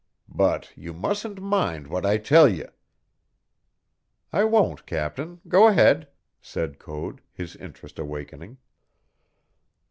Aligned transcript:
But 0.33 0.73
you 0.75 0.93
mustn't 0.93 1.39
mind 1.39 1.85
what 1.85 2.07
I 2.07 2.17
tell 2.17 2.49
ye." 2.49 2.65
"I 4.33 4.43
won't, 4.45 4.87
captain. 4.87 5.41
Go 5.47 5.67
ahead," 5.67 6.07
said 6.41 6.79
Code, 6.79 7.21
his 7.31 7.55
interest 7.57 7.99
awakening. 7.99 8.57